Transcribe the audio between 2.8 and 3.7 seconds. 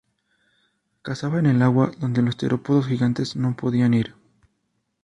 gigantes no